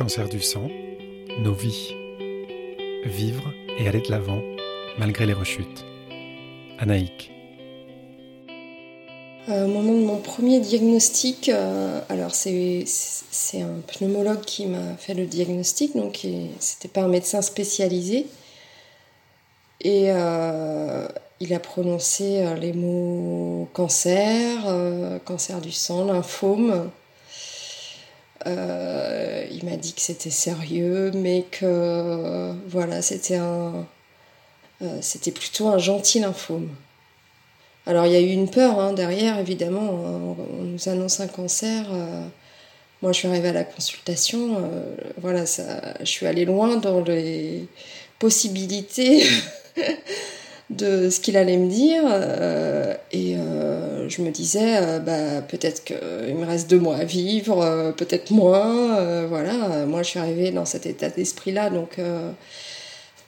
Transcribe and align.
cancer 0.00 0.30
du 0.30 0.40
sang, 0.40 0.70
nos 1.40 1.52
vies. 1.52 1.94
Vivre 3.04 3.52
et 3.78 3.86
aller 3.86 4.00
de 4.00 4.10
l'avant 4.10 4.40
malgré 4.98 5.26
les 5.26 5.34
rechutes. 5.34 5.84
Anaïk. 6.78 7.30
Euh, 9.50 9.66
au 9.66 9.68
moment 9.68 9.92
de 9.92 10.06
mon 10.06 10.16
premier 10.16 10.58
diagnostic, 10.60 11.50
euh, 11.50 12.00
alors 12.08 12.34
c'est 12.34 12.86
un 13.56 13.82
pneumologue 13.86 14.40
qui 14.40 14.64
m'a 14.64 14.96
fait 14.96 15.12
le 15.12 15.26
diagnostic, 15.26 15.94
donc 15.94 16.26
c'était 16.60 16.88
pas 16.88 17.02
un 17.02 17.08
médecin 17.08 17.42
spécialisé. 17.42 18.26
Et 19.82 20.06
euh, 20.06 21.08
il 21.40 21.52
a 21.52 21.58
prononcé 21.58 22.42
les 22.58 22.72
mots 22.72 23.68
cancer, 23.74 25.20
cancer 25.26 25.60
du 25.60 25.72
sang, 25.72 26.06
lymphome. 26.06 26.90
Il 28.46 29.64
m'a 29.64 29.76
dit 29.76 29.92
que 29.94 30.00
c'était 30.00 30.30
sérieux, 30.30 31.10
mais 31.14 31.44
que 31.50 32.52
voilà, 32.68 33.02
c'était 33.02 33.36
un, 33.36 33.86
c'était 35.00 35.32
plutôt 35.32 35.68
un 35.68 35.78
gentil 35.78 36.20
lymphome. 36.20 36.68
Alors 37.86 38.06
il 38.06 38.12
y 38.12 38.16
a 38.16 38.20
eu 38.20 38.28
une 38.30 38.48
peur 38.48 38.78
hein, 38.78 38.92
derrière, 38.92 39.38
évidemment. 39.38 39.80
On, 39.80 40.62
nous 40.62 40.88
annonce 40.88 41.20
un 41.20 41.26
cancer. 41.26 41.86
Euh, 41.92 42.22
moi, 43.02 43.12
je 43.12 43.18
suis 43.18 43.28
arrivée 43.28 43.48
à 43.48 43.52
la 43.52 43.64
consultation. 43.64 44.58
Euh, 44.58 44.94
voilà, 45.16 45.46
ça, 45.46 45.94
je 46.00 46.04
suis 46.04 46.26
allée 46.26 46.44
loin 46.44 46.76
dans 46.76 47.00
les 47.00 47.66
possibilités 48.18 49.26
de 50.70 51.10
ce 51.10 51.20
qu'il 51.20 51.36
allait 51.36 51.56
me 51.56 51.68
dire. 51.68 52.02
Euh, 52.06 52.94
et 53.12 53.36
je 54.08 54.22
me 54.22 54.30
disais, 54.30 55.00
bah, 55.00 55.42
peut-être 55.42 55.84
qu'il 55.84 56.34
me 56.34 56.46
reste 56.46 56.70
deux 56.70 56.80
mois 56.80 56.96
à 56.96 57.04
vivre, 57.04 57.92
peut-être 57.96 58.30
moins. 58.30 59.26
voilà, 59.26 59.86
moi, 59.86 60.02
je 60.02 60.10
suis 60.10 60.18
arrivée 60.18 60.50
dans 60.50 60.64
cet 60.64 60.86
état 60.86 61.08
d'esprit-là. 61.08 61.70
Donc, 61.70 61.98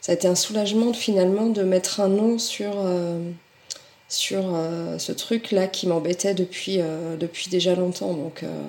ça 0.01 0.11
a 0.11 0.15
été 0.17 0.27
un 0.27 0.35
soulagement 0.35 0.93
finalement 0.93 1.47
de 1.47 1.63
mettre 1.63 2.01
un 2.01 2.09
nom 2.09 2.37
sur 2.37 2.73
euh, 2.75 4.99
ce 4.99 5.13
truc-là 5.13 5.69
qui 5.69 5.87
m'embêtait 5.87 6.35
depuis, 6.35 6.81
euh, 6.81 7.17
depuis 7.17 7.49
déjà 7.51 7.77
longtemps. 7.77 8.13
Donc, 8.13 8.43
euh, 8.43 8.63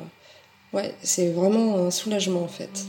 ouais, 0.74 0.94
c'est 1.02 1.32
vraiment 1.32 1.78
un 1.78 1.92
soulagement 1.92 2.44
en 2.44 2.48
fait. 2.48 2.86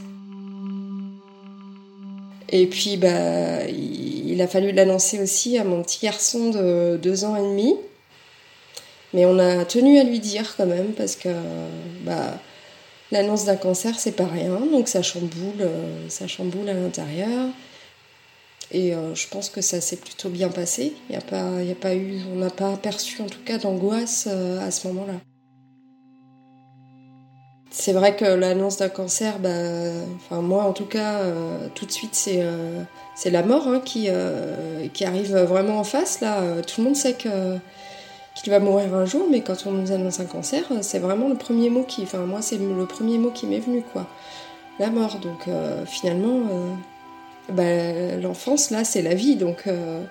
Et 2.49 2.67
puis, 2.67 2.97
bah, 2.97 3.65
il, 3.67 4.14
a 4.41 4.47
fallu 4.47 4.71
l'annoncer 4.71 5.21
aussi 5.21 5.57
à 5.57 5.63
mon 5.63 5.81
petit 5.83 5.99
garçon 6.05 6.49
de 6.49 6.97
deux 7.01 7.25
ans 7.25 7.35
et 7.35 7.41
demi. 7.41 7.75
Mais 9.13 9.25
on 9.25 9.39
a 9.39 9.65
tenu 9.65 9.97
à 9.99 10.03
lui 10.03 10.19
dire 10.19 10.55
quand 10.57 10.65
même 10.65 10.93
parce 10.93 11.15
que 11.15 11.29
bah, 12.03 12.37
l'annonce 13.11 13.45
d'un 13.45 13.55
cancer, 13.55 13.97
c'est 13.97 14.11
pas 14.11 14.27
rien. 14.27 14.59
Donc 14.71 14.87
ça 14.87 15.01
chamboule, 15.01 15.69
ça 16.09 16.27
chamboule 16.27 16.69
à 16.69 16.73
l'intérieur. 16.73 17.47
Et 18.71 18.93
euh, 18.93 19.13
je 19.15 19.27
pense 19.27 19.49
que 19.49 19.61
ça 19.61 19.79
s'est 19.81 19.97
plutôt 19.97 20.29
bien 20.29 20.49
passé. 20.49 20.93
Il 21.09 21.13
y 21.13 21.17
a 21.17 21.21
pas, 21.21 21.61
y 21.61 21.71
a 21.71 21.75
pas 21.75 21.95
eu, 21.95 22.21
on 22.33 22.35
n'a 22.35 22.49
pas 22.49 22.73
aperçu 22.73 23.21
en 23.21 23.27
tout 23.27 23.41
cas 23.45 23.57
d'angoisse 23.57 24.27
euh, 24.29 24.65
à 24.65 24.71
ce 24.71 24.87
moment-là. 24.87 25.19
C'est 27.77 27.91
vrai 27.91 28.15
que 28.15 28.23
l'annonce 28.23 28.77
d'un 28.77 28.89
cancer, 28.89 29.37
bah, 29.39 29.49
moi 30.31 30.63
en 30.63 30.71
tout 30.71 30.85
cas, 30.85 31.19
euh, 31.19 31.67
tout 31.75 31.85
de 31.85 31.91
suite 31.91 32.15
c'est 32.15 32.41
c'est 33.15 33.29
la 33.29 33.43
mort 33.43 33.67
hein, 33.67 33.81
qui, 33.83 34.07
qui 34.93 35.05
arrive 35.05 35.35
vraiment 35.35 35.79
en 35.79 35.83
face. 35.83 36.21
Là, 36.21 36.61
tout 36.61 36.79
le 36.79 36.85
monde 36.85 36.95
sait 36.95 37.15
qu'il 37.15 37.59
va 38.47 38.59
mourir 38.59 38.95
un 38.95 39.05
jour, 39.05 39.27
mais 39.29 39.41
quand 39.41 39.65
on 39.65 39.71
nous 39.71 39.91
annonce 39.91 40.21
un 40.21 40.25
cancer, 40.25 40.63
c'est 40.81 40.99
vraiment 40.99 41.27
le 41.27 41.35
premier 41.35 41.69
mot 41.69 41.83
qui, 41.83 42.03
enfin 42.03 42.19
moi 42.19 42.41
c'est 42.41 42.57
le 42.57 42.85
premier 42.85 43.17
mot 43.17 43.31
qui 43.31 43.45
m'est 43.45 43.59
venu 43.59 43.83
quoi, 43.93 44.07
la 44.79 44.89
mort. 44.89 45.19
Donc 45.19 45.49
finalement 45.85 46.77
bah, 47.49 48.17
l'enfance, 48.17 48.71
là, 48.71 48.83
c'est 48.83 49.01
la 49.01 49.13
vie. 49.13 49.35
Donc, 49.35 49.67
euh, 49.67 50.03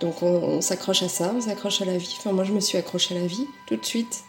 donc 0.00 0.22
on, 0.22 0.60
s'accroche 0.60 1.02
à 1.02 1.08
ça, 1.08 1.32
on 1.34 1.40
s'accroche 1.40 1.82
à 1.82 1.84
la 1.84 1.96
vie. 1.96 2.14
Enfin, 2.18 2.32
moi, 2.32 2.44
je 2.44 2.52
me 2.52 2.60
suis 2.60 2.78
accrochée 2.78 3.16
à 3.16 3.20
la 3.20 3.26
vie 3.26 3.46
tout 3.66 3.76
de 3.76 3.84
suite. 3.84 4.24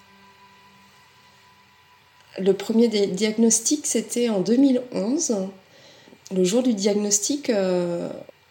Le 2.40 2.53
premier 2.53 2.88
diagnostic, 2.88 3.86
c'était 3.86 4.30
en 4.30 4.40
2011. 4.40 5.36
Le 6.34 6.44
jour 6.46 6.64
du 6.64 6.74
diagnostic, 6.74 7.50
euh, 7.50 8.09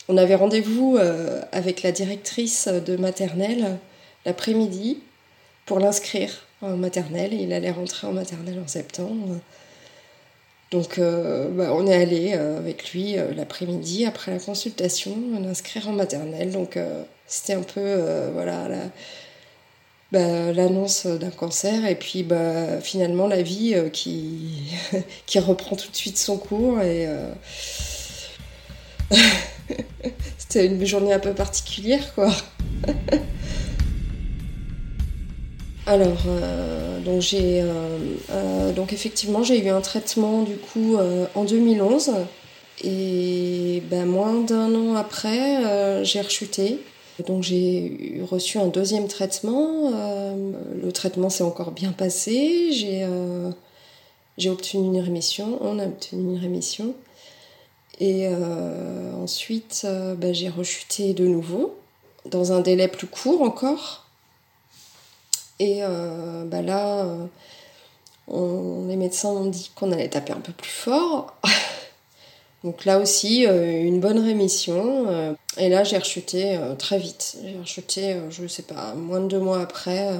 on 0.08 0.18
avait 0.18 0.34
rendez-vous 0.34 0.98
euh, 0.98 1.40
avec 1.50 1.82
la 1.82 1.92
directrice 1.92 2.68
de 2.68 2.96
maternelle 2.96 3.78
l'après-midi 4.26 4.98
pour 5.64 5.80
l'inscrire 5.80 6.46
en 6.60 6.76
maternelle. 6.76 7.32
Il 7.32 7.54
allait 7.54 7.70
rentrer 7.70 8.06
en 8.06 8.12
maternelle 8.12 8.60
en 8.62 8.68
septembre. 8.68 9.38
Donc 10.72 10.98
euh, 10.98 11.48
bah, 11.48 11.70
on 11.72 11.86
est 11.86 11.94
allé 11.94 12.34
avec 12.34 12.92
lui 12.92 13.16
l'après-midi 13.34 14.04
après 14.04 14.30
la 14.30 14.38
consultation 14.38 15.16
l'inscrire 15.42 15.88
en 15.88 15.92
maternelle. 15.92 16.50
Donc 16.50 16.78
c'était 17.26 17.54
un 17.54 17.62
peu 17.62 17.96
voilà 18.34 18.68
bah, 20.12 20.52
l'annonce 20.52 21.06
d'un 21.06 21.30
cancer 21.30 21.86
et 21.86 21.94
puis 21.94 22.22
bah, 22.22 22.80
finalement 22.80 23.26
la 23.26 23.42
vie 23.42 23.76
qui, 23.92 24.72
qui 25.26 25.38
reprend 25.38 25.76
tout 25.76 25.90
de 25.90 25.96
suite 25.96 26.18
son 26.18 26.36
cours 26.36 26.80
et 26.80 27.08
c'était 30.38 30.66
une 30.66 30.84
journée 30.84 31.12
un 31.12 31.18
peu 31.18 31.32
particulière 31.32 32.14
quoi. 32.14 32.30
Alors, 35.90 36.22
euh, 36.28 37.00
donc 37.00 37.20
j'ai, 37.20 37.62
euh, 37.62 37.98
euh, 38.30 38.72
donc 38.72 38.92
effectivement, 38.92 39.42
j'ai 39.42 39.64
eu 39.64 39.70
un 39.70 39.80
traitement 39.80 40.42
du 40.42 40.54
coup 40.56 40.96
en 41.34 41.44
2011 41.44 42.12
et 42.84 43.82
ben, 43.90 44.06
moins 44.06 44.40
d'un 44.40 44.72
an 44.74 44.94
après, 44.94 46.04
j'ai 46.04 46.20
rechuté. 46.20 46.78
Donc 47.26 47.42
j'ai 47.42 48.22
reçu 48.30 48.58
un 48.58 48.68
deuxième 48.68 49.08
traitement. 49.08 49.90
le 49.90 50.92
traitement 50.92 51.30
s'est 51.30 51.44
encore 51.44 51.72
bien 51.72 51.92
passé. 51.92 52.72
J'ai, 52.72 53.06
j'ai 54.38 54.50
obtenu 54.50 54.86
une 54.86 55.00
rémission. 55.00 55.58
On 55.60 55.78
a 55.78 55.86
obtenu 55.86 56.34
une 56.34 56.40
rémission. 56.40 56.94
Et 57.98 58.28
ensuite, 59.20 59.86
ben, 60.18 60.34
j'ai 60.34 60.48
rechuté 60.48 61.14
de 61.14 61.26
nouveau 61.26 61.74
dans 62.26 62.52
un 62.52 62.60
délai 62.60 62.88
plus 62.88 63.06
court 63.06 63.42
encore. 63.42 64.06
Et 65.58 65.80
euh, 65.82 66.44
bah 66.46 66.62
là, 66.62 67.06
euh, 68.32 68.88
les 68.88 68.96
médecins 68.96 69.28
ont 69.28 69.44
dit 69.44 69.70
qu'on 69.74 69.92
allait 69.92 70.08
taper 70.08 70.32
un 70.32 70.40
peu 70.40 70.52
plus 70.52 70.70
fort. 70.70 71.34
Donc 72.64 72.84
là 72.84 72.98
aussi, 72.98 73.46
euh, 73.46 73.82
une 73.82 74.00
bonne 74.00 74.18
rémission. 74.18 75.36
et 75.56 75.68
là, 75.68 75.84
j'ai 75.84 75.98
rechuté 75.98 76.58
très 76.78 76.98
vite. 76.98 77.38
J'ai 77.42 77.58
rechuté, 77.58 78.16
je 78.30 78.42
ne 78.42 78.48
sais 78.48 78.62
pas, 78.62 78.94
moins 78.94 79.20
de 79.20 79.28
deux 79.28 79.38
mois 79.38 79.60
après. 79.60 80.10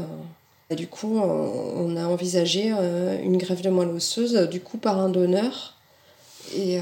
du 0.71 0.87
coup, 0.87 1.19
on 1.19 1.97
a 1.97 2.05
envisagé 2.05 2.71
une 3.23 3.37
greffe 3.37 3.63
de 3.63 3.71
moelle 3.71 3.89
osseuse, 3.89 4.49
du 4.51 4.61
coup, 4.61 4.79
par 4.79 4.99
un 4.99 5.09
donneur. 5.09 5.75
Et 6.57 6.79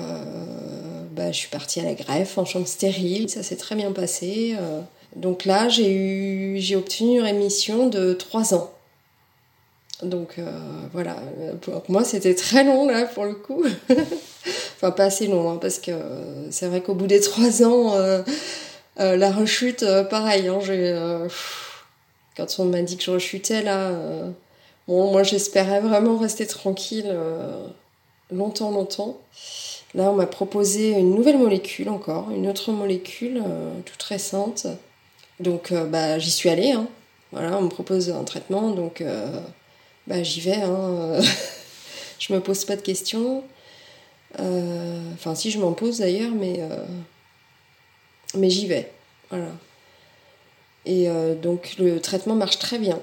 bah, 1.13 1.33
je 1.33 1.37
suis 1.37 1.49
partie 1.49 1.81
à 1.81 1.85
la 1.85 1.95
greffe 1.95 2.39
en 2.39 2.45
chambre 2.45 2.69
stérile. 2.69 3.29
Ça 3.29 3.43
s'est 3.43 3.57
très 3.57 3.75
bien 3.75 3.93
passé. 3.93 4.57
Donc 5.17 5.45
là, 5.45 5.69
j'ai 5.69 5.93
eu, 5.93 6.59
j'ai 6.61 6.77
obtenu 6.77 7.17
une 7.17 7.23
rémission 7.23 7.89
de 7.89 8.13
3 8.13 8.55
ans. 8.55 8.71
Donc 10.03 10.39
euh, 10.39 10.49
voilà, 10.93 11.17
pour 11.61 11.83
moi 11.89 12.05
c'était 12.05 12.35
très 12.35 12.63
long 12.63 12.87
là 12.87 13.07
pour 13.07 13.25
le 13.25 13.35
coup. 13.35 13.65
enfin 14.79 14.91
pas 14.93 15.05
assez 15.05 15.27
long, 15.27 15.51
hein, 15.51 15.59
parce 15.61 15.79
que 15.79 15.93
c'est 16.51 16.67
vrai 16.69 16.81
qu'au 16.81 16.95
bout 16.95 17.07
des 17.07 17.21
3 17.21 17.63
ans, 17.65 17.95
euh, 17.95 18.23
euh, 19.01 19.17
la 19.17 19.31
rechute, 19.31 19.85
pareil, 20.09 20.49
hein, 20.49 20.59
quand 22.37 22.57
on 22.59 22.65
m'a 22.65 22.83
dit 22.83 22.97
que 22.97 23.03
je 23.03 23.11
rechutais 23.11 23.63
là, 23.63 23.93
bon 24.87 25.11
moi 25.11 25.23
j'espérais 25.23 25.81
vraiment 25.81 26.17
rester 26.17 26.47
tranquille 26.47 27.15
longtemps, 28.31 28.71
longtemps. 28.71 29.19
Là 29.95 30.11
on 30.11 30.15
m'a 30.15 30.27
proposé 30.27 30.91
une 30.91 31.15
nouvelle 31.15 31.39
molécule 31.39 31.89
encore, 31.89 32.31
une 32.31 32.49
autre 32.49 32.73
molécule 32.73 33.43
toute 33.85 34.03
récente 34.03 34.67
donc 35.41 35.73
euh, 35.73 35.85
bah, 35.85 36.19
j'y 36.19 36.31
suis 36.31 36.49
allée. 36.49 36.73
Hein. 36.73 36.89
Voilà, 37.33 37.57
on 37.59 37.63
me 37.63 37.69
propose 37.69 38.11
un 38.11 38.25
traitement, 38.25 38.71
donc 38.71 39.01
euh, 39.01 39.41
bah, 40.07 40.23
j'y 40.23 40.41
vais. 40.41 40.57
Je 42.19 42.33
me 42.33 42.41
pose 42.41 42.65
pas 42.65 42.77
de 42.77 42.83
questions. 42.83 43.45
Euh, 44.41 45.01
enfin, 45.15 45.35
si 45.35 45.51
je 45.51 45.59
m'en 45.59 45.73
pose 45.73 45.99
d'ailleurs, 45.99 46.33
mais, 46.33 46.61
mais 48.35 48.51
j'y 48.51 48.67
vais. 48.67 48.91
Voilà. 49.31 49.51
Et 50.87 51.09
donc 51.43 51.75
le 51.79 52.01
traitement 52.01 52.35
marche 52.35 52.59
très 52.59 52.79
bien. 52.79 53.01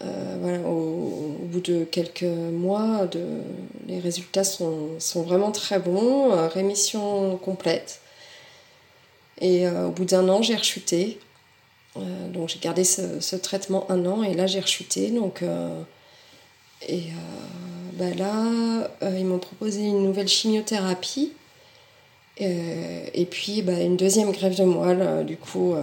au, 0.00 1.36
bout 1.42 1.60
de 1.60 1.84
quelques 1.84 2.22
mois, 2.22 3.08
les 3.86 3.98
résultats 3.98 4.44
sont, 4.44 4.98
vraiment 5.16 5.50
très 5.50 5.78
bons. 5.78 6.30
rémission 6.48 7.36
complète. 7.38 8.00
Et 9.40 9.68
au 9.68 9.90
bout 9.90 10.04
d'un 10.04 10.28
an, 10.28 10.42
j'ai 10.42 10.56
rechuté. 10.56 11.18
Euh, 11.96 12.28
donc 12.28 12.48
j'ai 12.48 12.58
gardé 12.58 12.84
ce, 12.84 13.36
traitement 13.36 13.90
un 13.90 14.04
an 14.06 14.22
et 14.22 14.34
là 14.34 14.46
j'ai 14.46 14.60
rechuté. 14.60 15.10
Donc, 15.10 15.42
euh, 15.42 15.82
et 16.86 16.98
euh, 16.98 17.77
bah 17.98 18.14
là, 18.16 18.90
ils 19.02 19.24
m'ont 19.24 19.38
proposé 19.38 19.82
une 19.82 20.02
nouvelle 20.02 20.28
chimiothérapie. 20.28 21.32
et 22.38 23.26
puis 23.30 23.62
bah, 23.62 23.80
une 23.80 23.96
deuxième 23.96 24.30
greffe 24.32 24.56
de 24.56 24.64
moelle, 24.64 25.26
du 25.26 25.36
coup, 25.36 25.74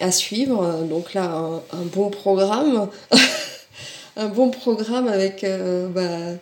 à 0.00 0.12
suivre. 0.12 0.84
Donc 0.84 1.14
là, 1.14 1.60
un, 1.72 1.82
bon 1.92 2.10
programme. 2.10 2.88
un 4.16 4.28
bon 4.28 4.50
programme 4.50 5.08
avec 5.08 5.44
bah, 5.90 6.34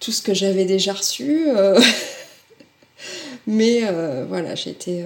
tout 0.00 0.12
ce 0.12 0.22
que 0.22 0.34
j'avais 0.34 0.64
déjà 0.64 0.92
reçu. 0.92 1.48
Mais 3.46 3.82
voilà, 4.28 4.54
j'ai 4.54 4.70
été 4.70 5.04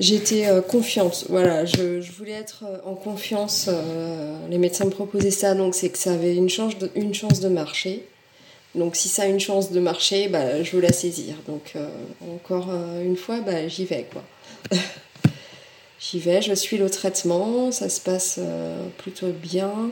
J'étais 0.00 0.46
euh, 0.46 0.62
confiante, 0.62 1.26
voilà, 1.28 1.66
je, 1.66 2.00
voulais 2.16 2.32
être 2.32 2.64
euh, 2.66 2.78
en 2.86 2.94
confiance. 2.94 3.66
Euh, 3.68 4.34
les 4.48 4.56
médecins 4.56 4.86
me 4.86 4.90
proposaient 4.90 5.30
ça, 5.30 5.54
donc 5.54 5.74
c'est 5.74 5.90
que 5.90 5.98
ça 5.98 6.14
avait 6.14 6.34
une 6.34 6.48
chance, 6.48 6.78
de, 6.78 6.90
une 6.94 7.12
chance 7.12 7.40
de 7.40 7.50
marcher. 7.50 8.06
Donc 8.74 8.96
si 8.96 9.08
ça 9.08 9.24
a 9.24 9.26
une 9.26 9.40
chance 9.40 9.72
de 9.72 9.78
marcher, 9.78 10.28
bah, 10.28 10.62
je 10.62 10.74
veux 10.74 10.80
la 10.80 10.92
saisir. 10.92 11.34
Donc 11.46 11.74
encore 12.34 12.70
une 13.04 13.16
fois, 13.16 13.40
bah, 13.40 13.68
j'y 13.68 13.84
vais 13.84 14.06
quoi. 14.10 14.22
j'y 16.00 16.18
vais, 16.18 16.40
je 16.40 16.54
suis 16.54 16.78
le 16.78 16.88
traitement, 16.88 17.70
ça 17.70 17.90
se 17.90 18.00
passe 18.00 18.40
plutôt 18.98 19.32
bien. 19.32 19.90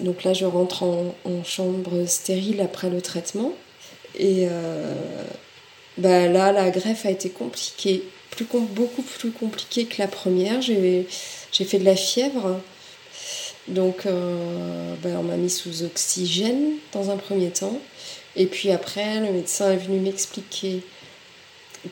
Donc 0.00 0.24
là, 0.24 0.34
je 0.34 0.44
rentre 0.44 0.82
en, 0.82 1.14
en, 1.24 1.44
chambre 1.44 2.04
stérile 2.06 2.60
après 2.60 2.90
le 2.90 3.00
traitement. 3.00 3.52
Et 4.18 4.48
bah, 5.96 6.26
là, 6.26 6.50
la 6.50 6.70
greffe 6.70 7.06
a 7.06 7.10
été 7.10 7.30
compliquée 7.30 8.02
plus, 8.32 8.46
beaucoup 8.46 9.02
plus 9.02 9.30
compliqué 9.30 9.84
que 9.84 10.00
la 10.00 10.08
première. 10.08 10.60
J'ai 10.62 11.06
fait 11.52 11.78
de 11.78 11.84
la 11.84 11.96
fièvre. 11.96 12.60
Donc, 13.68 14.06
euh, 14.06 14.94
ben, 15.02 15.16
on 15.18 15.22
m'a 15.22 15.36
mis 15.36 15.50
sous 15.50 15.84
oxygène 15.84 16.72
dans 16.92 17.10
un 17.10 17.16
premier 17.16 17.50
temps. 17.50 17.78
Et 18.34 18.46
puis 18.46 18.70
après, 18.70 19.20
le 19.20 19.32
médecin 19.32 19.70
est 19.70 19.76
venu 19.76 20.00
m'expliquer 20.00 20.82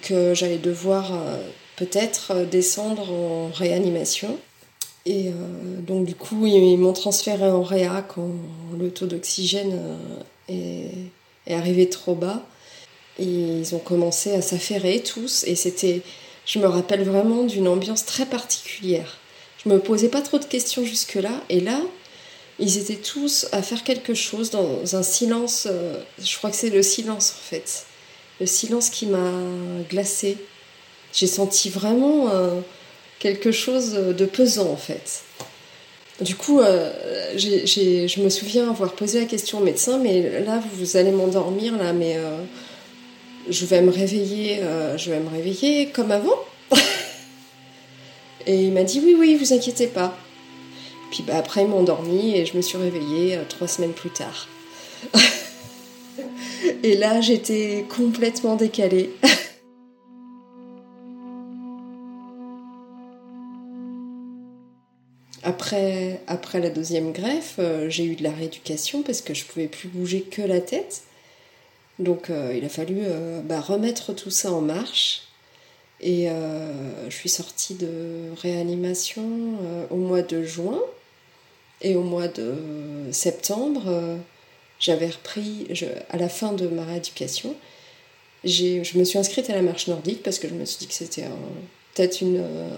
que 0.03 0.35
j'allais 0.35 0.59
devoir 0.59 1.13
euh, 1.13 1.37
peut-être 1.77 2.45
descendre 2.51 3.13
en 3.13 3.51
réanimation. 3.53 4.39
Et 5.07 5.29
euh, 5.29 5.81
donc, 5.81 6.07
du 6.07 6.15
coup, 6.15 6.47
ils 6.47 6.77
m'ont 6.77 6.93
transféré 6.93 7.47
en 7.47 7.63
réa 7.63 8.03
quand 8.03 8.31
le 8.79 8.91
taux 8.91 9.07
d'oxygène 9.07 9.79
est, 10.49 10.91
est, 11.47 11.55
arrivé 11.55 11.89
trop 11.89 12.15
bas. 12.15 12.43
Et 13.19 13.25
ils 13.25 13.75
ont 13.75 13.79
commencé 13.79 14.33
à 14.33 14.43
s'affairer 14.43 15.03
tous. 15.03 15.45
Et 15.45 15.55
c'était 15.55 16.03
je 16.51 16.59
me 16.59 16.67
rappelle 16.67 17.05
vraiment 17.05 17.45
d'une 17.45 17.69
ambiance 17.69 18.05
très 18.05 18.27
particulière. 18.27 19.19
Je 19.65 19.69
me 19.69 19.79
posais 19.79 20.09
pas 20.09 20.21
trop 20.21 20.41
de 20.41 20.45
questions 20.45 20.85
jusque-là, 20.85 21.31
et 21.49 21.61
là, 21.61 21.81
ils 22.59 22.77
étaient 22.77 22.97
tous 22.97 23.47
à 23.53 23.63
faire 23.63 23.85
quelque 23.85 24.15
chose 24.15 24.51
dans 24.51 24.97
un 24.97 25.05
silence. 25.05 25.69
Euh, 25.71 26.01
je 26.21 26.37
crois 26.37 26.51
que 26.51 26.57
c'est 26.57 26.71
le 26.71 26.83
silence 26.83 27.37
en 27.39 27.49
fait. 27.49 27.87
Le 28.41 28.47
silence 28.47 28.91
qui 28.91 29.07
m'a 29.07 29.31
glacé. 29.89 30.39
J'ai 31.13 31.29
senti 31.29 31.71
vraiment 31.71 32.31
euh, 32.31 32.61
quelque 33.21 33.53
chose 33.53 33.93
de 33.93 34.25
pesant 34.27 34.71
en 34.71 34.77
fait. 34.77 35.23
Du 36.21 36.35
coup, 36.35 36.61
euh, 36.61 36.91
je 37.37 38.21
me 38.21 38.29
souviens 38.29 38.69
avoir 38.69 38.95
posé 38.95 39.21
la 39.21 39.27
question 39.27 39.59
au 39.59 39.63
médecin, 39.63 39.99
mais 39.99 40.41
là, 40.41 40.61
vous 40.75 40.97
allez 40.97 41.13
m'endormir 41.13 41.79
là, 41.79 41.93
mais 41.93 42.19
je 43.49 43.67
vais 43.67 43.81
me 43.83 43.91
réveiller, 43.91 44.61
euh, 44.63 44.97
je 44.99 45.11
vais 45.11 45.21
me 45.21 45.29
réveiller 45.29 45.89
comme 45.91 46.11
avant. 46.11 46.39
et 48.47 48.63
il 48.63 48.73
m'a 48.73 48.85
dit 48.85 49.01
oui, 49.05 49.17
oui, 49.19 49.37
vous 49.37 49.53
inquiétez 49.53 49.87
pas. 49.87 50.17
Puis 51.11 51.23
bah, 51.27 51.37
après, 51.37 51.63
ils 51.63 51.69
m'ont 51.69 51.79
endormi 51.79 52.37
et 52.37 52.47
je 52.47 52.57
me 52.57 52.63
suis 52.63 52.79
réveillée 52.79 53.37
euh, 53.37 53.43
trois 53.49 53.69
semaines 53.69 53.93
plus 53.93 54.11
tard. 54.11 54.49
et 56.83 56.97
là, 56.97 57.21
j'étais 57.21 57.85
complètement 57.89 58.57
décalée. 58.57 59.11
Après, 65.43 66.21
après 66.27 66.61
la 66.61 66.69
deuxième 66.69 67.13
greffe, 67.13 67.57
euh, 67.59 67.89
j'ai 67.89 68.05
eu 68.05 68.15
de 68.15 68.23
la 68.23 68.31
rééducation 68.31 69.03
parce 69.03 69.23
que 69.23 69.33
je 69.33 69.45
pouvais 69.45 69.69
plus 69.69 69.89
bouger 69.89 70.21
que 70.21 70.43
la 70.43 70.61
tête. 70.61 71.03
Donc 72.01 72.31
euh, 72.31 72.55
il 72.57 72.65
a 72.65 72.69
fallu 72.69 73.01
euh, 73.03 73.43
bah, 73.43 73.61
remettre 73.61 74.13
tout 74.15 74.31
ça 74.31 74.53
en 74.53 74.63
marche. 74.63 75.23
Et 76.01 76.31
euh, 76.31 76.73
je 77.11 77.15
suis 77.15 77.29
sortie 77.29 77.75
de 77.75 78.33
réanimation 78.41 79.23
au 79.91 79.97
mois 79.97 80.23
de 80.23 80.43
juin. 80.43 80.81
Et 81.83 81.95
au 81.95 82.03
mois 82.03 82.29
de 82.29 82.55
septembre, 83.11 83.83
j'avais 84.79 85.09
repris, 85.09 85.67
à 86.11 86.17
la 86.17 86.29
fin 86.29 86.53
de 86.53 86.69
ma 86.69 86.85
rééducation, 86.85 87.55
je 88.45 88.99
me 88.99 89.05
suis 89.05 89.19
inscrite 89.19 89.49
à 89.51 89.55
la 89.55 89.63
marche 89.63 89.89
nordique 89.89 90.23
parce 90.23 90.39
que 90.39 90.49
je 90.49 90.55
me 90.55 90.65
suis 90.67 90.79
dit 90.79 90.87
que 90.87 90.95
c'était 90.95 91.25
peut-être 91.95 92.23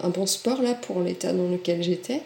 un 0.03 0.09
bon 0.09 0.27
sport 0.27 0.63
là 0.63 0.75
pour 0.75 1.01
l'état 1.01 1.33
dans 1.33 1.49
lequel 1.49 1.83
j'étais. 1.83 2.23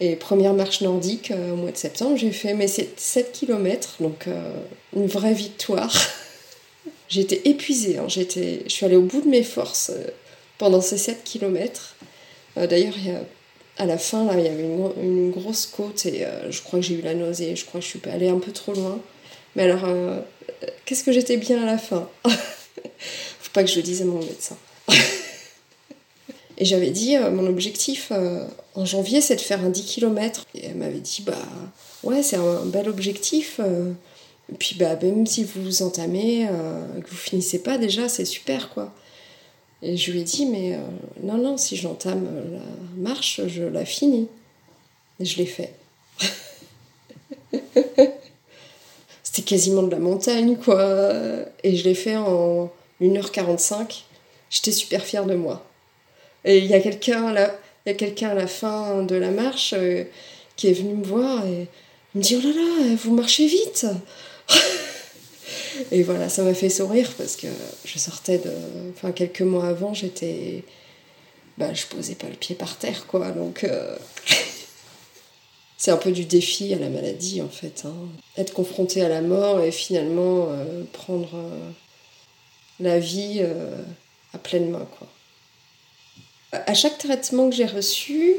Et 0.00 0.14
première 0.14 0.54
marche 0.54 0.80
nordique 0.80 1.32
euh, 1.32 1.52
au 1.52 1.56
mois 1.56 1.72
de 1.72 1.76
septembre, 1.76 2.16
j'ai 2.16 2.30
fait 2.30 2.54
mes 2.54 2.68
7 2.68 3.32
km, 3.32 3.96
donc 4.00 4.28
euh, 4.28 4.52
une 4.94 5.06
vraie 5.06 5.34
victoire. 5.34 5.92
j'étais 7.08 7.42
épuisée, 7.44 7.98
hein, 7.98 8.04
j'étais, 8.06 8.62
je 8.66 8.70
suis 8.70 8.86
allée 8.86 8.96
au 8.96 9.02
bout 9.02 9.22
de 9.22 9.28
mes 9.28 9.42
forces 9.42 9.90
euh, 9.90 10.06
pendant 10.56 10.80
ces 10.80 10.98
7 10.98 11.24
km. 11.24 11.96
D'ailleurs, 12.56 12.96
à 13.76 13.86
la 13.86 13.98
fin, 13.98 14.28
il 14.36 14.44
y 14.44 14.48
avait 14.48 14.64
une, 14.64 15.30
grosse 15.30 15.66
côte 15.66 16.06
et 16.06 16.26
je 16.50 16.60
crois 16.60 16.80
que 16.80 16.84
j'ai 16.84 16.94
eu 16.94 17.02
la 17.02 17.14
nausée, 17.14 17.54
je 17.54 17.64
crois 17.64 17.78
que 17.78 17.86
je 17.86 17.90
suis 17.90 18.00
allée 18.10 18.28
un 18.28 18.40
peu 18.40 18.50
trop 18.50 18.72
loin. 18.72 18.98
Mais 19.54 19.62
alors, 19.62 19.86
qu'est-ce 20.84 21.04
que 21.04 21.12
j'étais 21.12 21.36
bien 21.36 21.62
à 21.62 21.66
la 21.66 21.78
fin? 21.78 22.08
Faut 22.26 23.52
pas 23.52 23.62
que 23.62 23.70
je 23.70 23.76
le 23.76 23.82
dise 23.82 24.02
à 24.02 24.06
mon 24.06 24.18
médecin. 24.18 24.56
Et 26.60 26.64
j'avais 26.64 26.90
dit, 26.90 27.16
euh, 27.16 27.30
mon 27.30 27.46
objectif 27.46 28.08
euh, 28.10 28.44
en 28.74 28.84
janvier, 28.84 29.20
c'est 29.20 29.36
de 29.36 29.40
faire 29.40 29.64
un 29.64 29.70
10 29.70 29.84
km. 29.84 30.44
Et 30.56 30.66
elle 30.66 30.74
m'avait 30.74 30.98
dit, 30.98 31.22
bah 31.24 31.38
ouais, 32.02 32.24
c'est 32.24 32.34
un, 32.36 32.66
bel 32.66 32.88
objectif. 32.88 33.60
Euh. 33.60 33.92
et 34.52 34.56
puis, 34.56 34.74
bah, 34.76 34.96
même 35.00 35.24
si 35.24 35.44
vous 35.44 35.62
vous 35.62 35.82
entamez, 35.82 36.48
que 37.00 37.08
vous 37.08 37.16
finissez 37.16 37.60
pas, 37.60 37.78
déjà, 37.78 38.08
c'est 38.08 38.24
super, 38.24 38.70
quoi. 38.70 38.92
Et 39.82 39.96
je 39.96 40.10
lui 40.10 40.20
ai 40.20 40.24
dit, 40.24 40.46
mais 40.46 40.76
non, 41.22 41.38
non, 41.38 41.56
si 41.56 41.76
j'entame 41.76 42.28
la 42.52 42.58
marche, 42.96 43.40
je 43.46 43.62
la 43.62 43.84
finis. 43.84 44.26
Et 45.20 45.24
je 45.24 45.38
l'ai 45.38 45.46
fait. 45.46 45.74
C'était 49.22 49.42
quasiment 49.42 49.84
de 49.84 49.92
la 49.92 50.00
montagne, 50.00 50.56
quoi. 50.56 51.06
Et 51.62 51.76
je 51.76 51.84
l'ai 51.84 51.94
fait 51.94 52.16
en 52.16 52.72
1h45. 53.00 54.02
J'étais 54.50 54.72
super 54.72 55.04
fière 55.04 55.24
de 55.24 55.36
moi. 55.36 55.67
Et 56.48 56.56
il 56.60 56.64
y 56.64 56.72
a 56.72 56.80
quelqu'un 56.80 57.30
là, 57.30 57.54
il 57.84 57.90
y 57.90 57.92
a 57.92 57.94
quelqu'un 57.94 58.30
à 58.30 58.34
la 58.34 58.46
fin 58.46 59.02
de 59.02 59.14
la 59.14 59.30
marche 59.30 59.74
euh, 59.76 60.04
qui 60.56 60.68
est 60.68 60.72
venu 60.72 60.94
me 60.94 61.04
voir 61.04 61.46
et 61.46 61.68
me 62.14 62.22
dit 62.22 62.36
oh 62.38 62.42
là 62.42 62.54
là, 62.54 62.96
vous 62.96 63.14
marchez 63.14 63.46
vite. 63.46 63.86
et 65.92 66.02
voilà, 66.02 66.30
ça 66.30 66.42
m'a 66.42 66.54
fait 66.54 66.70
sourire 66.70 67.12
parce 67.18 67.36
que 67.36 67.48
je 67.84 67.98
sortais 67.98 68.38
de, 68.38 68.50
enfin 68.94 69.12
quelques 69.12 69.42
mois 69.42 69.66
avant, 69.66 69.92
j'étais, 69.92 70.64
bah 71.58 71.74
je 71.74 71.84
posais 71.84 72.14
pas 72.14 72.28
le 72.28 72.36
pied 72.36 72.56
par 72.56 72.78
terre 72.78 73.06
quoi, 73.06 73.30
donc. 73.30 73.64
Euh, 73.64 73.94
c'est 75.76 75.90
un 75.90 75.98
peu 75.98 76.12
du 76.12 76.24
défi 76.24 76.72
à 76.72 76.78
la 76.78 76.88
maladie 76.88 77.42
en 77.42 77.50
fait. 77.50 77.82
Hein. 77.84 77.94
Être 78.38 78.54
confronté 78.54 79.02
à 79.02 79.10
la 79.10 79.20
mort 79.20 79.60
et 79.60 79.70
finalement 79.70 80.46
euh, 80.48 80.84
prendre 80.94 81.28
la 82.80 82.98
vie 82.98 83.42
à 84.32 84.38
pleine 84.38 84.70
main. 84.70 84.88
Quoi 84.98 85.08
à 86.52 86.74
chaque 86.74 86.98
traitement 86.98 87.50
que 87.50 87.56
j'ai 87.56 87.66
reçu, 87.66 88.34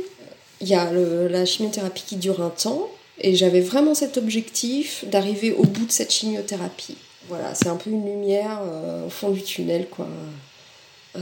il 0.61 0.67
y 0.67 0.75
a 0.75 0.91
la 0.91 1.45
chimiothérapie 1.45 2.03
qui 2.05 2.15
dure 2.15 2.41
un 2.41 2.49
temps, 2.49 2.89
et 3.21 3.35
j'avais 3.35 3.61
vraiment 3.61 3.93
cet 3.93 4.17
objectif 4.17 5.05
d'arriver 5.07 5.51
au 5.51 5.63
bout 5.63 5.85
de 5.85 5.91
cette 5.91 6.11
chimiothérapie. 6.11 6.97
Voilà, 7.27 7.53
c'est 7.53 7.67
un 7.67 7.75
peu 7.75 7.89
une 7.89 8.05
lumière 8.05 8.59
euh, 8.63 9.05
au 9.05 9.09
fond 9.09 9.29
du 9.29 9.43
tunnel, 9.43 9.87
quoi. 9.89 10.07
Euh, 11.15 11.19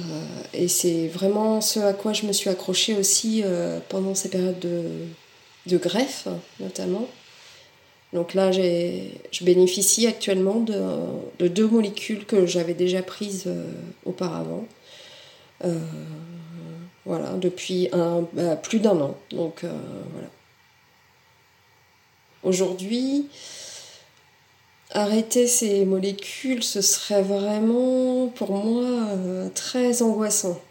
et 0.53 0.67
c'est 0.67 1.07
vraiment 1.07 1.59
ce 1.61 1.79
à 1.79 1.93
quoi 1.93 2.13
je 2.13 2.25
me 2.25 2.33
suis 2.33 2.49
accrochée 2.49 2.95
aussi 2.95 3.41
euh, 3.43 3.79
pendant 3.89 4.15
ces 4.15 4.29
périodes 4.29 4.59
de, 4.59 5.77
greffe, 5.77 6.27
notamment. 6.59 7.07
Donc 8.13 8.33
là, 8.33 8.51
je 8.51 9.43
bénéficie 9.43 10.07
actuellement 10.07 10.61
de, 10.61 10.81
de, 11.39 11.47
deux 11.47 11.67
molécules 11.67 12.25
que 12.25 12.45
j'avais 12.45 12.73
déjà 12.73 13.01
prises 13.01 13.49
auparavant. 14.05 14.65
Voilà, 17.07 17.29
depuis 17.37 17.89
bah, 18.33 18.57
plus 18.57 18.79
d'un 18.79 18.99
an. 18.99 19.17
Donc 19.31 19.63
euh, 19.63 19.71
voilà. 20.11 20.27
Aujourd'hui, 22.43 23.29
arrêter 24.91 25.47
ces 25.47 25.85
molécules, 25.85 26.63
ce 26.63 26.81
serait 26.81 27.21
vraiment 27.21 28.27
pour 28.27 28.51
moi 28.51 28.83
euh, 28.83 29.47
très 29.55 30.01
angoissant. 30.01 30.61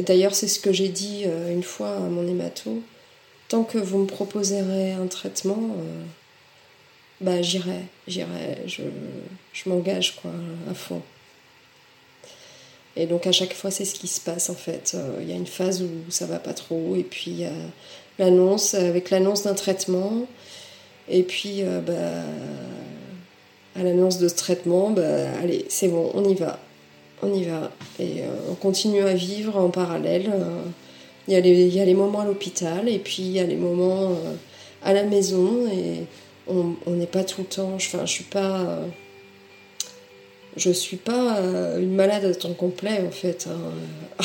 D'ailleurs, 0.00 0.34
c'est 0.34 0.48
ce 0.48 0.58
que 0.58 0.72
j'ai 0.72 0.88
dit 0.88 1.22
euh, 1.26 1.52
une 1.52 1.62
fois 1.62 1.94
à 1.94 2.00
mon 2.00 2.26
hémato. 2.26 2.82
tant 3.48 3.62
que 3.62 3.78
vous 3.78 3.98
me 3.98 4.06
proposerez 4.06 4.92
un 4.92 5.06
traitement, 5.06 5.70
bah 7.20 7.42
j'irai, 7.42 7.82
j'irai, 8.08 8.58
je, 8.66 8.82
je 9.52 9.68
m'engage 9.68 10.16
quoi 10.16 10.32
à 10.68 10.74
fond. 10.74 11.00
Et 12.96 13.06
donc 13.06 13.26
à 13.26 13.32
chaque 13.32 13.52
fois 13.52 13.70
c'est 13.70 13.84
ce 13.84 13.94
qui 13.94 14.08
se 14.08 14.20
passe 14.20 14.50
en 14.50 14.54
fait. 14.54 14.96
Il 15.20 15.28
y 15.28 15.32
a 15.32 15.36
une 15.36 15.46
phase 15.46 15.82
où 15.82 16.10
ça 16.10 16.26
va 16.26 16.38
pas 16.38 16.54
trop 16.54 16.94
et 16.96 17.02
puis 17.02 17.44
a 17.44 17.50
l'annonce 18.18 18.74
avec 18.74 19.10
l'annonce 19.10 19.42
d'un 19.42 19.54
traitement 19.54 20.26
et 21.08 21.22
puis 21.22 21.62
bah, 21.86 21.94
à 23.74 23.82
l'annonce 23.82 24.18
de 24.18 24.28
ce 24.28 24.34
traitement, 24.34 24.90
bah, 24.90 25.02
allez 25.42 25.66
c'est 25.68 25.88
bon 25.88 26.10
on 26.14 26.24
y 26.24 26.34
va, 26.34 26.58
on 27.22 27.34
y 27.34 27.44
va 27.44 27.70
et 28.00 28.22
on 28.50 28.54
continue 28.54 29.02
à 29.02 29.12
vivre 29.12 29.58
en 29.58 29.68
parallèle. 29.68 30.32
Il 31.28 31.34
y, 31.34 31.36
a 31.36 31.40
les, 31.40 31.66
il 31.66 31.74
y 31.74 31.80
a 31.80 31.84
les 31.84 31.94
moments 31.94 32.20
à 32.20 32.24
l'hôpital 32.24 32.88
et 32.88 32.98
puis 32.98 33.22
il 33.24 33.32
y 33.32 33.40
a 33.40 33.44
les 33.44 33.56
moments 33.56 34.12
à 34.82 34.92
la 34.92 35.02
maison 35.02 35.66
et 35.66 36.04
on 36.46 36.76
n'est 36.86 37.06
pas 37.06 37.24
tout 37.24 37.42
le 37.42 37.46
temps. 37.46 37.72
Enfin, 37.74 38.06
je 38.06 38.12
suis 38.12 38.24
pas. 38.24 38.78
Je 40.56 40.70
suis 40.70 40.96
pas 40.96 41.38
une 41.78 41.94
malade 41.94 42.24
à 42.24 42.34
temps 42.34 42.54
complet 42.54 43.02
en 43.06 43.10
fait. 43.10 43.48
Hein. 43.50 44.24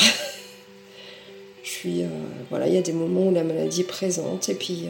je 1.62 1.70
suis. 1.70 2.04
voilà, 2.50 2.66
il 2.68 2.74
y 2.74 2.78
a 2.78 2.82
des 2.82 2.92
moments 2.92 3.28
où 3.28 3.34
la 3.34 3.44
maladie 3.44 3.82
est 3.82 3.84
présente 3.84 4.48
et 4.48 4.54
puis. 4.54 4.86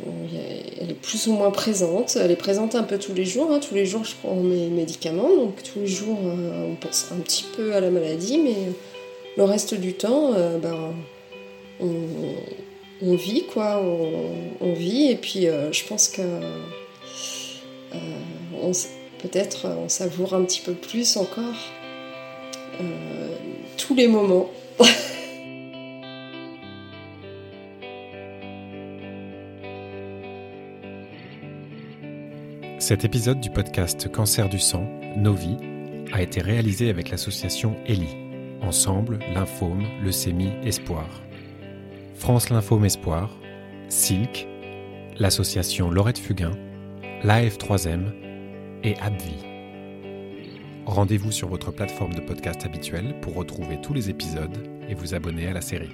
elle 0.00 0.90
est 0.90 1.00
plus 1.00 1.26
ou 1.26 1.32
moins 1.32 1.50
présente. 1.50 2.16
Elle 2.16 2.30
est 2.30 2.36
présente 2.36 2.74
un 2.74 2.82
peu 2.82 2.98
tous 2.98 3.14
les 3.14 3.24
jours. 3.24 3.50
Hein. 3.50 3.60
Tous 3.60 3.74
les 3.74 3.86
jours, 3.86 4.04
je 4.04 4.14
prends 4.22 4.36
mes 4.36 4.68
médicaments. 4.68 5.34
Donc, 5.34 5.62
tous 5.62 5.80
les 5.80 5.86
jours, 5.86 6.18
on 6.22 6.74
pense 6.74 7.08
un 7.12 7.20
petit 7.20 7.44
peu 7.56 7.74
à 7.74 7.80
la 7.80 7.90
maladie. 7.90 8.38
Mais 8.38 8.56
le 9.36 9.44
reste 9.44 9.74
du 9.74 9.94
temps, 9.94 10.32
ben, 10.60 10.94
on, 11.80 11.88
on 13.02 13.14
vit, 13.14 13.44
quoi, 13.44 13.82
on, 14.60 14.72
vit, 14.72 15.10
et 15.10 15.16
puis 15.16 15.46
euh, 15.46 15.72
je 15.72 15.84
pense 15.84 16.08
que 16.08 16.22
euh, 17.94 17.98
peut-être 19.18 19.66
on 19.66 19.88
savoure 19.88 20.34
un 20.34 20.44
petit 20.44 20.60
peu 20.60 20.74
plus 20.74 21.16
encore 21.16 21.72
euh, 22.80 23.36
tous 23.76 23.94
les 23.94 24.08
moments. 24.08 24.50
Cet 32.78 33.04
épisode 33.04 33.40
du 33.40 33.50
podcast 33.50 34.10
Cancer 34.10 34.48
du 34.48 34.58
sang, 34.58 34.88
Nos 35.16 35.34
vies, 35.34 35.58
a 36.12 36.22
été 36.22 36.40
réalisé 36.40 36.88
avec 36.88 37.10
l'association 37.10 37.76
ELI, 37.86 38.16
Ensemble, 38.62 39.18
lymphome, 39.34 39.84
leucémie, 40.02 40.52
espoir. 40.64 41.08
France 42.14 42.50
Lymphome 42.50 42.84
Espoir, 42.84 43.30
Silk, 43.88 44.48
l'association 45.18 45.90
Laurette 45.90 46.18
Fugain, 46.18 46.52
l'AF3M 47.24 48.27
et 48.84 48.96
Abvi. 48.98 49.34
Rendez-vous 50.86 51.32
sur 51.32 51.48
votre 51.48 51.70
plateforme 51.70 52.14
de 52.14 52.20
podcast 52.20 52.64
habituelle 52.64 53.14
pour 53.20 53.34
retrouver 53.34 53.80
tous 53.80 53.92
les 53.92 54.10
épisodes 54.10 54.66
et 54.88 54.94
vous 54.94 55.14
abonner 55.14 55.46
à 55.46 55.52
la 55.52 55.60
série. 55.60 55.90